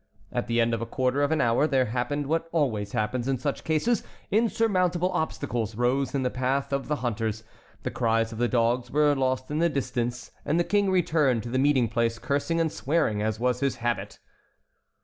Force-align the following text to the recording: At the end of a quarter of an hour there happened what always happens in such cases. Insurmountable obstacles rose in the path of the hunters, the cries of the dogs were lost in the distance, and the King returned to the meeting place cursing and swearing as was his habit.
At 0.31 0.47
the 0.47 0.59
end 0.59 0.73
of 0.73 0.81
a 0.81 0.87
quarter 0.87 1.21
of 1.21 1.31
an 1.31 1.41
hour 1.41 1.67
there 1.67 1.85
happened 1.85 2.25
what 2.25 2.49
always 2.51 2.93
happens 2.93 3.27
in 3.27 3.37
such 3.37 3.63
cases. 3.63 4.01
Insurmountable 4.31 5.11
obstacles 5.11 5.75
rose 5.75 6.15
in 6.15 6.23
the 6.23 6.31
path 6.31 6.73
of 6.73 6.87
the 6.87 6.95
hunters, 7.05 7.43
the 7.83 7.91
cries 7.91 8.31
of 8.31 8.39
the 8.39 8.47
dogs 8.47 8.89
were 8.89 9.13
lost 9.13 9.51
in 9.51 9.59
the 9.59 9.69
distance, 9.69 10.31
and 10.43 10.59
the 10.59 10.63
King 10.63 10.89
returned 10.89 11.43
to 11.43 11.49
the 11.49 11.59
meeting 11.59 11.87
place 11.87 12.17
cursing 12.17 12.59
and 12.59 12.71
swearing 12.71 13.21
as 13.21 13.39
was 13.39 13.59
his 13.59 13.75
habit. 13.75 14.17